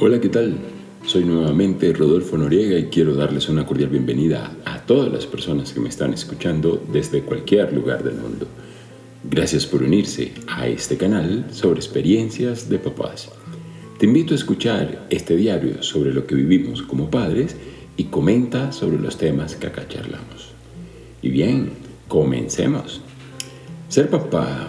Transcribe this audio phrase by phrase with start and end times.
[0.00, 0.54] Hola, ¿qué tal?
[1.04, 5.80] Soy nuevamente Rodolfo Noriega y quiero darles una cordial bienvenida a todas las personas que
[5.80, 8.46] me están escuchando desde cualquier lugar del mundo.
[9.28, 13.28] Gracias por unirse a este canal sobre experiencias de papás.
[13.98, 17.56] Te invito a escuchar este diario sobre lo que vivimos como padres
[17.96, 20.52] y comenta sobre los temas que acá charlamos.
[21.22, 21.70] Y bien,
[22.06, 23.00] comencemos.
[23.88, 24.68] Ser papá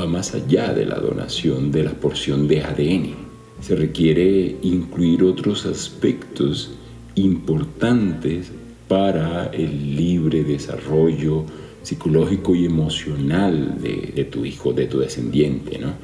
[0.00, 3.23] va más allá de la donación de la porción de ADN
[3.64, 6.72] se requiere incluir otros aspectos
[7.14, 8.52] importantes
[8.88, 11.44] para el libre desarrollo
[11.82, 15.94] psicológico y emocional de, tu hijo, de tu descendiente, ¿no?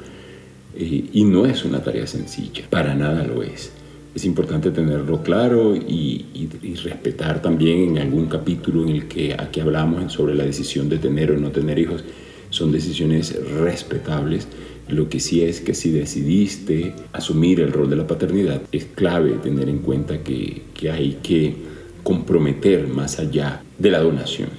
[0.75, 3.71] Eh, y no es una tarea sencilla, para nada lo es.
[4.15, 9.59] Es importante tenerlo claro y, y, respetar también en algún capítulo en el que aquí
[9.59, 12.03] hablamos sobre la decisión de tener o no tener hijos,
[12.49, 14.47] son decisiones respetables
[14.91, 19.31] lo que sí es que si decidiste asumir el rol de la paternidad, es clave
[19.41, 21.55] tener en cuenta que, hay que
[22.03, 24.49] comprometer más allá de la donación.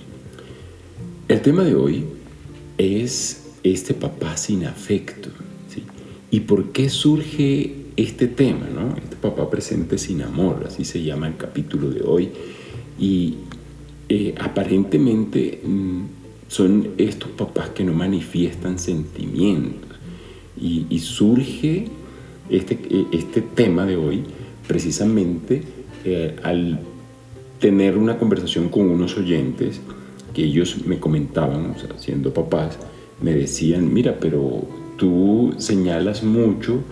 [1.28, 2.04] El tema de hoy
[2.78, 5.30] es este papá sin afecto.
[6.30, 8.66] ¿Y por qué surge este tema?
[8.72, 8.96] ¿no?
[8.96, 12.30] Este papá presente sin amor, así se llama el capítulo de hoy.
[12.98, 13.34] Y
[14.08, 16.02] eh, aparentemente mm,
[16.48, 19.91] son estos papás que no manifiestan sentimientos
[20.62, 21.88] y, surge
[22.48, 22.78] este,
[23.12, 24.22] este, tema de hoy
[24.66, 25.62] precisamente
[26.04, 26.78] eh, al
[27.58, 29.80] tener una conversación con unos oyentes
[30.34, 32.78] que ellos me comentaban, o siendo papás,
[33.20, 36.82] me decían, mira, pero tú señalas mucho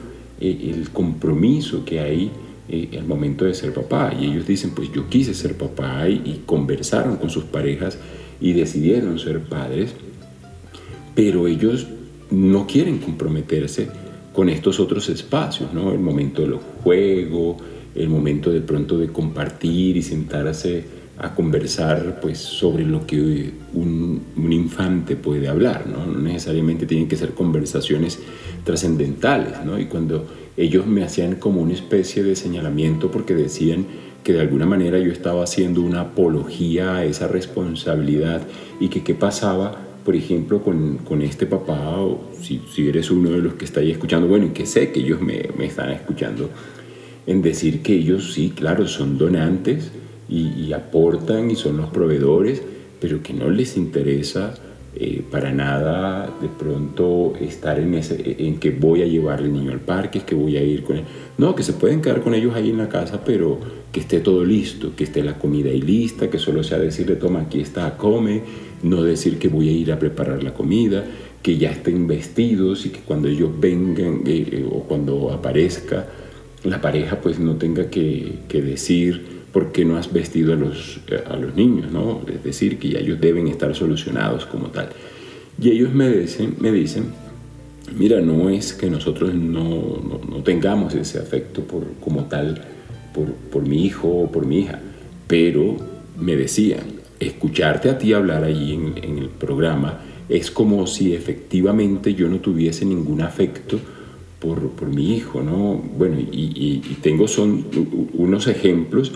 [0.41, 2.31] eh, el compromiso que hay
[2.69, 4.13] eh, al momento de ser papá.
[4.19, 7.99] Y ellos dicen, pues yo quise ser papá y conversaron con sus parejas
[8.41, 9.95] y decidieron ser padres,
[11.15, 11.87] pero ellos
[12.31, 13.89] no quieren comprometerse
[14.33, 15.93] con estos otros espacios, ¿no?
[15.93, 17.57] El momento del juego,
[17.95, 24.23] el momento de pronto de compartir y sentarse a conversar pues, sobre lo que un,
[24.51, 26.07] infante puede hablar, ¿no?
[26.07, 28.19] No necesariamente tienen que ser conversaciones
[28.65, 29.79] trascendentales, ¿no?
[29.79, 30.27] Y cuando
[30.57, 33.87] ellos me hacían como una especie de señalamiento porque decían
[34.25, 38.43] que de alguna manera yo estaba haciendo una apología a esa responsabilidad
[38.79, 43.31] y que qué pasaba por ejemplo, con, con este papá, o si, si, eres uno
[43.31, 45.91] de los que está ahí escuchando, bueno, y que sé que ellos me, me están
[45.91, 46.51] escuchando,
[47.27, 49.91] en decir que ellos sí, claro, son donantes
[50.29, 52.63] y, y aportan y son los proveedores,
[53.01, 54.55] pero que no les interesa
[54.93, 59.71] eh, para nada de pronto estar en, ese, en que voy a llevar al niño
[59.71, 61.05] al parque, que voy a ir con él.
[61.39, 63.61] No, que se pueden quedar con ellos ahí en la casa, pero
[63.93, 67.43] que esté todo listo, que esté la comida ahí lista, que solo sea decirle, toma,
[67.43, 68.43] aquí está, come,
[68.83, 71.05] no decir que voy a ir a preparar la comida,
[71.43, 76.07] que ya estén vestidos y que cuando ellos vengan eh, eh, o cuando aparezca
[76.65, 81.37] la pareja, pues no tenga que, decir, ¿por qué no has vestido a los, a
[81.37, 81.91] los niños?
[81.91, 82.21] ¿no?
[82.29, 84.91] Es decir, que ya ellos deben estar solucionados como tal.
[85.61, 87.13] Y ellos me dicen, me dicen
[87.97, 92.63] mira, no es que nosotros no, no, tengamos ese afecto por, como tal
[93.15, 94.81] por, por, mi hijo o por mi hija,
[95.27, 95.77] pero
[96.19, 102.29] me decían, escucharte a ti hablar allí en, el programa es como si efectivamente yo
[102.29, 103.79] no tuviese ningún afecto
[104.39, 105.75] por, por, mi hijo, ¿no?
[105.99, 107.67] Bueno, y, tengo son
[108.15, 109.13] unos ejemplos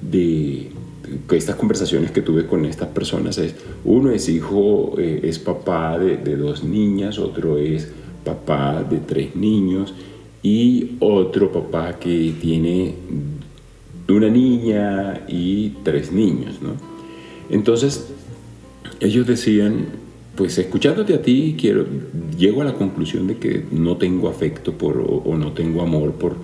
[0.00, 0.70] de,
[1.30, 6.36] estas conversaciones que tuve con estas personas es, uno es hijo, eh, es papá de,
[6.36, 7.92] dos niñas, otro es
[8.24, 9.92] papá de tres niños
[10.42, 12.94] y otro papá que tiene
[14.08, 16.91] una niña y tres niños, ¿no?
[17.50, 18.12] Entonces,
[19.00, 19.86] ellos decían,
[20.36, 21.86] pues escuchándote a ti, quiero,
[22.38, 26.36] llego a la conclusión de que no tengo afecto por, o, no tengo amor por,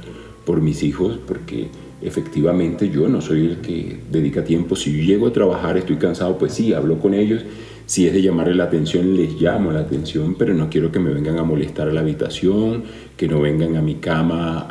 [0.45, 1.69] por mis hijos, porque
[2.03, 4.77] efectivamente yo no soy el que dedica tiempo.
[4.77, 7.43] Si yo llego a trabajar, estoy cansado, pues sí, hablo con ellos.
[7.87, 11.11] Si es de llamarle la atención, les llamo la atención, pero no quiero que me
[11.11, 12.85] vengan a molestar a la habitación,
[13.17, 14.67] que no vengan a mi cama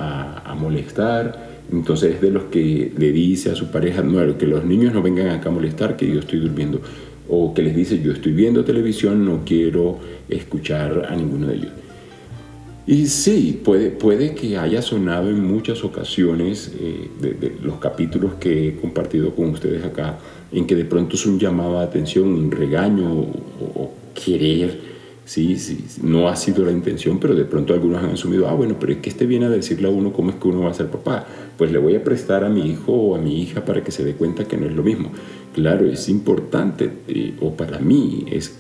[0.46, 1.47] a, molestar.
[1.72, 5.02] Entonces es de los que le dice a su pareja, no, que los niños no
[5.02, 6.81] vengan acá a molestar, que yo estoy durmiendo.
[7.30, 10.00] O que les dice, yo estoy viendo televisión, no quiero
[10.30, 11.72] escuchar a ninguno de ellos.
[12.88, 17.10] Y sí, puede, puede que haya sonado en muchas ocasiones eh,
[17.62, 20.18] los capítulos que he compartido con ustedes acá,
[20.54, 24.97] en que de pronto es un llamado a atención, un regaño o, querer,
[25.27, 25.57] ¿sí?
[25.57, 25.85] ¿sí?
[26.01, 29.00] no ha sido la intención, pero de pronto algunos han asumido, ah, bueno, pero es
[29.00, 31.27] que este viene a decirle a uno cómo es que uno va a ser papá.
[31.57, 34.03] Pues le voy a prestar a mi hijo o a mi hija para que se
[34.03, 35.12] dé cuenta que no es lo mismo.
[35.53, 38.57] Claro, es importante, eh, o para mí es,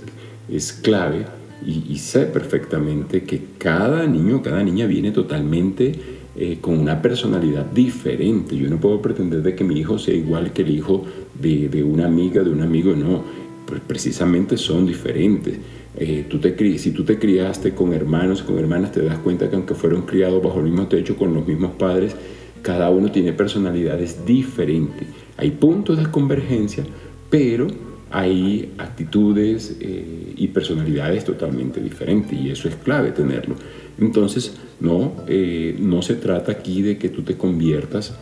[0.51, 1.25] es clave
[1.65, 5.91] y, sé perfectamente que cada niño, cada niña viene totalmente
[6.35, 8.55] eh, con una personalidad diferente.
[8.55, 11.03] Yo no puedo pretender de que mi hijo sea igual que el hijo
[11.39, 13.23] de, de una amiga, de un amigo, no.
[13.65, 15.57] Pues precisamente son diferentes.
[15.99, 19.73] Eh, te, si tú te criaste con hermanos, con hermanas, te das cuenta que aunque
[19.73, 22.15] fueron criados bajo el mismo techo, con los mismos padres,
[22.61, 25.07] cada uno tiene personalidades diferentes.
[25.37, 26.83] Hay puntos de convergencia,
[27.29, 27.67] pero
[28.09, 33.55] hay actitudes eh, y personalidades totalmente diferentes y eso es clave tenerlo.
[33.99, 38.15] Entonces, no, eh, no se trata aquí de que tú te conviertas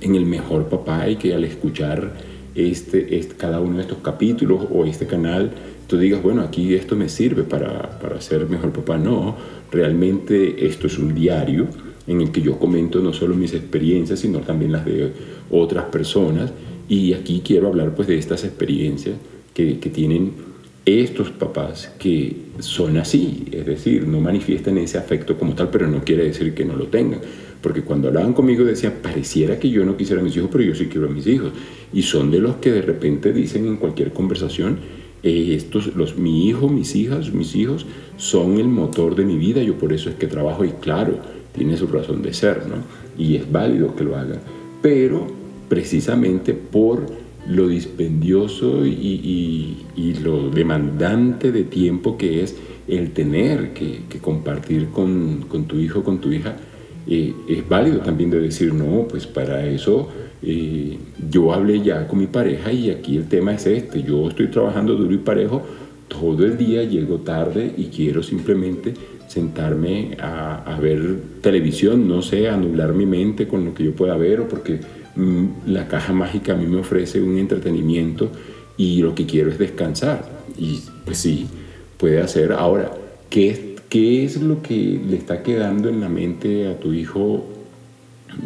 [0.00, 2.12] en el mejor papá y que al escuchar
[2.54, 5.50] este, este, cada uno de estos capítulos o este canal,
[5.86, 8.98] tú digas, bueno, aquí esto me sirve para, para ser mejor papá.
[8.98, 9.36] No,
[9.70, 11.66] realmente esto es un diario
[12.06, 15.12] en el que yo comento no solo mis experiencias, sino también las de
[15.50, 16.52] otras personas.
[16.88, 19.16] Y aquí quiero hablar pues de estas experiencias
[19.54, 20.52] que, que tienen
[20.84, 26.02] estos papás que son así, es decir, no manifiestan ese afecto como tal, pero no
[26.02, 27.20] quiere decir que no lo tengan.
[27.62, 30.74] Porque cuando hablaban conmigo decían, pareciera que yo no quisiera a mis hijos, pero yo
[30.74, 31.52] sí quiero a mis hijos.
[31.92, 34.78] Y son de los que de repente dicen en cualquier conversación,
[35.22, 37.86] eh, estos, los, mi hijo, mis hijas, mis hijos
[38.16, 41.18] son el motor de mi vida, yo por eso es que trabajo y claro,
[41.54, 42.76] tiene su razón de ser, ¿no?
[43.16, 44.40] Y es válido que lo haga,
[44.80, 45.28] pero
[45.68, 47.06] precisamente por
[47.46, 49.78] lo dispendioso y,
[50.22, 52.56] lo demandante de tiempo que es
[52.86, 56.56] el tener que, compartir con, tu hijo, con tu hija,
[57.06, 60.08] es válido también de decir, no, pues para eso
[60.42, 60.98] eh,
[61.30, 64.94] yo hablé ya con mi pareja y aquí el tema es este, yo estoy trabajando
[64.94, 65.62] duro y parejo
[66.08, 68.94] todo el día, llego tarde y quiero simplemente
[69.28, 74.40] sentarme a, ver televisión, no sé, anular mi mente con lo que yo pueda ver
[74.40, 74.80] o porque
[75.16, 78.30] mm, la caja mágica a mí me ofrece un entretenimiento
[78.76, 80.28] y lo que quiero es descansar.
[80.58, 81.46] Y pues sí,
[81.96, 82.52] puede hacer.
[82.52, 82.90] Ahora,
[83.30, 87.44] ¿qué, qué es lo que le está quedando en la mente a tu hijo?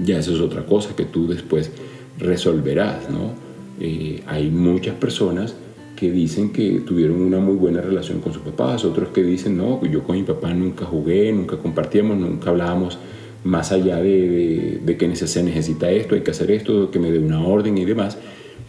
[0.02, 1.70] Ya eso es otra cosa que tú después
[2.18, 3.30] resolverás, ¿no?
[3.78, 5.54] Eh, hay muchas personas
[5.94, 9.80] que dicen que tuvieron una muy buena relación con sus papás, otros que dicen, no,
[9.86, 12.98] yo con mi papá nunca jugué, nunca compartíamos, nunca hablábamos
[13.44, 17.20] más allá de, de, que se necesita esto, hay que hacer esto, que me dé
[17.20, 18.18] una orden y demás,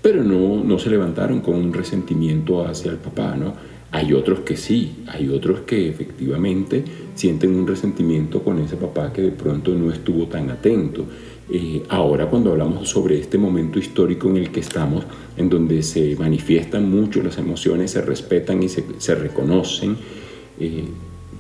[0.04, 3.56] pero no, no se levantaron con un resentimiento hacia el papá, ¿no?
[3.92, 6.84] Hay otros que sí, hay otros que efectivamente
[7.16, 11.06] sienten un resentimiento con ese papá que de pronto no estuvo tan atento.
[11.50, 15.06] Eh, ahora cuando hablamos sobre este momento histórico en el que estamos,
[15.38, 19.96] en donde se manifiestan mucho las emociones, se respetan y se, reconocen,
[20.60, 20.84] eh,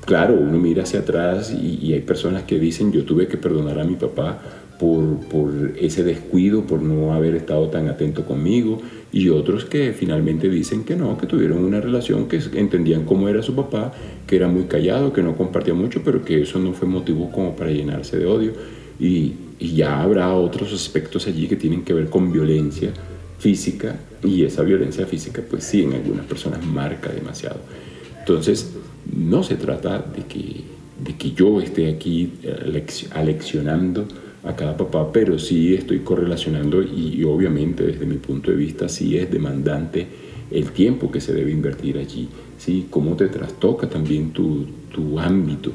[0.06, 3.84] claro, uno mira hacia atrás y, hay personas que dicen yo tuve que perdonar a
[3.84, 4.40] mi papá
[4.80, 8.82] por, por, ese descuido, por no haber estado tan atento conmigo,
[9.12, 13.42] y otros que finalmente dicen que no, que tuvieron una relación, que entendían cómo era
[13.42, 13.94] su papá,
[14.28, 17.56] que era muy callado, que no compartía mucho, pero que eso no fue motivo como
[17.56, 18.54] para llenarse de odio.
[19.00, 22.92] Y, y ya habrá otros aspectos allí que tienen que ver con violencia
[23.40, 27.60] física y esa violencia física pues sí en algunas personas marca demasiado.
[28.20, 28.74] Entonces
[29.16, 30.64] no se trata de que,
[31.04, 32.34] de que yo esté aquí
[33.12, 34.08] aleccionando
[34.44, 39.18] a cada papá, pero sí estoy correlacionando y, obviamente desde mi punto de vista sí
[39.18, 40.08] es demandante
[40.52, 42.88] el tiempo que se debe invertir allí, ¿sí?
[42.90, 45.72] cómo te trastoca también tu, tu ámbito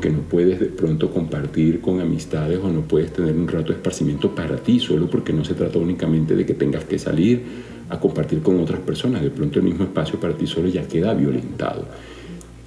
[0.00, 3.74] que no puedes de pronto compartir con amistades o no puedes tener un rato de
[3.74, 7.42] esparcimiento para ti, solo porque no se trata únicamente de que tengas que salir
[7.88, 11.14] a compartir con otras personas, de pronto el mismo espacio para ti solo ya queda
[11.14, 11.86] violentado.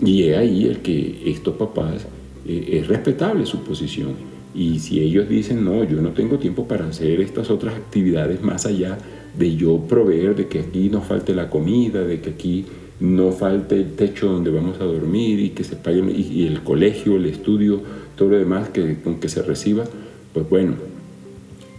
[0.03, 2.07] Y es ahí el que estos papás,
[2.47, 4.15] eh, es respetable su posición,
[4.53, 8.65] y si ellos dicen, no, yo no tengo tiempo para hacer estas otras actividades más
[8.65, 8.97] allá
[9.37, 12.65] de yo proveer, de que aquí no falte la comida, de que aquí
[12.99, 17.15] no falte el techo donde vamos a dormir y que se pague y, el colegio,
[17.15, 17.81] el estudio,
[18.15, 19.85] todo lo demás que, con que se reciba,
[20.33, 20.75] pues bueno,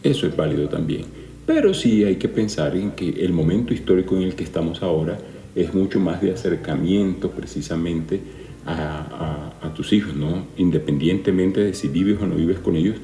[0.02, 1.02] eso es válido también.
[1.46, 5.18] Pero sí hay que pensar en que el momento histórico en el que estamos ahora
[5.54, 8.20] es mucho más de acercamiento precisamente
[8.66, 10.47] a, tus hijos, ¿no?
[10.56, 12.97] Independientemente de si vives o no vives con ellos,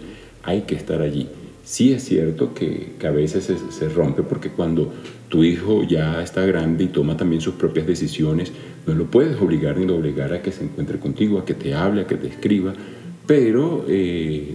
[0.45, 1.27] hay que estar allí.
[1.65, 4.93] Sí es cierto que, a veces se, rompe porque cuando
[5.29, 8.53] tu hijo ya está grande y toma también sus propias decisiones,
[8.87, 12.03] no lo puedes obligar ni obligar a que se encuentre contigo, a que te hable,
[12.03, 12.73] a que te escriba,
[13.27, 14.55] pero eh,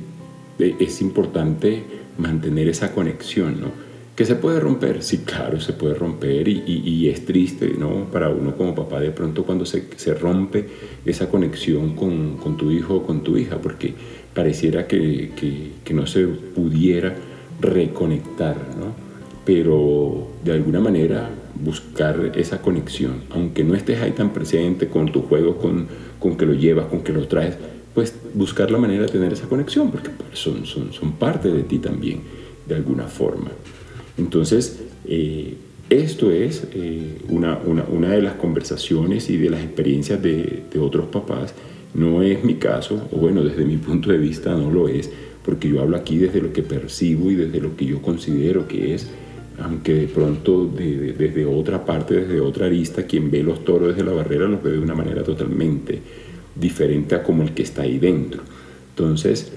[0.58, 1.84] e, es importante
[2.18, 3.85] mantener esa conexión, ¿no?
[4.16, 5.04] ¿Que se puede romper?
[5.04, 8.06] Sí, claro, se puede romper y, es triste, ¿no?
[8.12, 10.68] Para uno como papá de pronto cuando se, se rompe
[11.06, 13.94] esa conexión con, con, tu hijo o con tu hija, porque
[14.34, 17.14] pareciera que, que, que no se pudiera
[17.60, 19.06] reconectar, ¿no?
[19.46, 25.22] pero de alguna manera buscar esa conexión, aunque no estés ahí tan presente con tu
[25.22, 25.88] juego, con,
[26.20, 27.56] con que lo llevas, con que lo traes,
[27.94, 31.78] pues buscar la manera de tener esa conexión, porque son, son, son parte de ti
[31.78, 32.22] también,
[32.66, 33.52] de alguna forma.
[34.18, 35.56] Entonces, eh,
[35.90, 41.08] esto es eh, una, una, una, de las conversaciones y de las experiencias de, otros
[41.08, 41.54] papás.
[41.94, 45.12] No es mi caso, o bueno, desde mi punto de vista no lo es,
[45.44, 48.96] porque yo hablo aquí desde lo que percibo y desde lo que yo considero que
[48.96, 49.10] es,
[49.60, 54.04] aunque de pronto de, desde otra parte, desde otra arista, quien ve los toros desde
[54.04, 56.02] la barrera los ve de una manera totalmente
[56.56, 58.42] diferente a como el que está ahí dentro.
[58.90, 59.54] Entonces,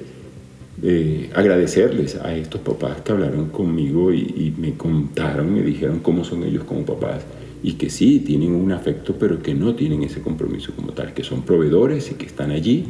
[0.83, 6.45] eh, agradecerles a estos papás que hablaron conmigo y, me contaron, me dijeron cómo son
[6.45, 7.25] ellos como papás
[7.63, 11.25] y que sí, tienen un afecto, pero que no tienen ese compromiso como tal, que
[11.25, 12.85] son proveedores y que están allí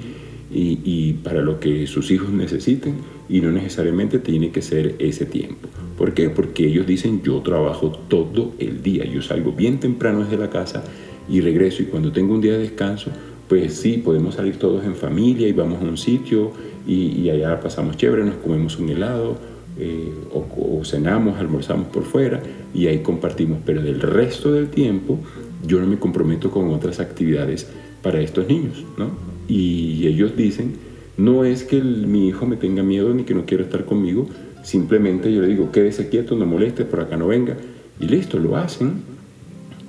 [0.53, 2.97] y, y, para lo que sus hijos necesiten
[3.29, 5.69] y no necesariamente tiene que ser ese tiempo.
[5.97, 6.29] ¿Por qué?
[6.29, 10.85] Porque ellos dicen yo trabajo todo el día, yo salgo bien temprano desde la casa
[11.29, 13.11] y regreso y cuando tengo un día de descanso
[13.49, 16.53] pues sí, podemos salir todos en familia y vamos a un sitio
[16.87, 19.37] y, allá pasamos chévere, nos comemos un helado
[19.79, 22.43] eh, o, cenamos, almorzamos por fuera
[22.75, 23.59] y ahí compartimos.
[23.65, 25.19] Pero del resto del tiempo
[25.67, 27.69] yo no me comprometo con otras actividades
[28.03, 29.11] para estos niños, ¿no?
[29.49, 30.77] Y ellos dicen,
[31.17, 34.29] no es que mi hijo me tenga miedo ni que no quiera estar conmigo,
[34.63, 37.57] simplemente yo le digo, quédese quieto, no moleste, por acá no venga.
[37.99, 39.03] Y listo, lo hacen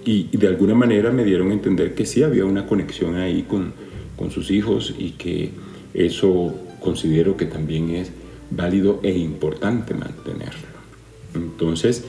[0.06, 3.74] y, de alguna manera me dieron a entender que sí había una conexión ahí con,
[4.15, 5.51] con sus hijos y que
[5.94, 8.12] eso considero que también es
[8.50, 10.68] válido e importante mantenerlo.
[11.36, 12.06] Entonces,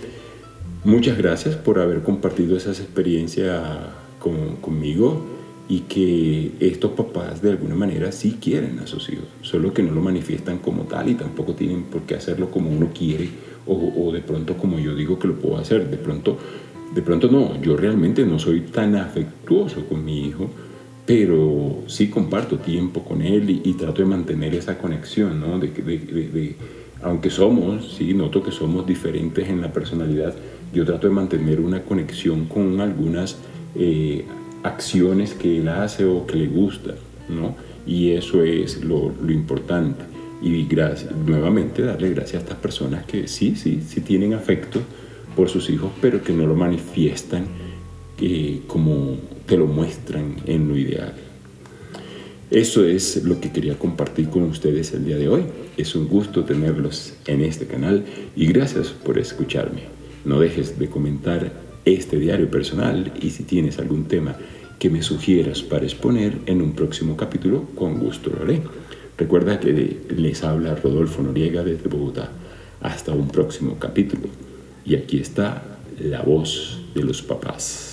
[0.84, 3.60] muchas gracias por haber compartido esas experiencias
[4.18, 5.26] con, conmigo
[5.68, 9.92] y que estos papás de alguna manera sí quieren a sus hijos, solo que no
[9.92, 13.28] lo manifiestan como tal y tampoco tienen por qué hacerlo como uno quiere
[13.66, 15.88] o, o de pronto como yo digo que lo puedo hacer.
[15.88, 16.38] De pronto
[16.94, 20.50] de pronto no, yo realmente no soy tan afectuoso con mi hijo,
[21.06, 25.58] pero sí comparto tiempo con él y, trato de mantener esa conexión, ¿no?
[25.58, 26.56] De,
[27.02, 30.34] aunque somos, sí, noto que somos diferentes en la personalidad,
[30.72, 33.38] yo trato de mantener una conexión con algunas
[33.74, 34.24] eh,
[34.62, 36.94] acciones que él hace o que le gusta,
[37.28, 37.56] ¿no?
[37.86, 40.04] Y eso es lo, lo importante.
[40.42, 44.80] Y gracias, nuevamente darle gracias a estas personas que sí, sí, sí tienen afecto
[45.40, 47.46] por sus hijos, pero que no lo manifiestan
[48.20, 49.16] eh, como
[49.46, 51.14] te lo muestran en lo ideal.
[52.50, 55.44] Eso es lo que quería compartir con ustedes el día de hoy.
[55.78, 58.04] Es un gusto tenerlos en este canal
[58.36, 59.84] y gracias por escucharme.
[60.26, 61.50] No dejes de comentar
[61.86, 64.36] este diario personal y si tienes algún tema
[64.78, 68.60] que me sugieras para exponer en un próximo capítulo, con gusto lo haré.
[69.16, 72.30] Recuerda que les habla Rodolfo Noriega desde Bogotá.
[72.82, 74.49] Hasta un próximo capítulo.
[74.90, 75.62] Y aquí está
[76.00, 77.89] la voz de los papás.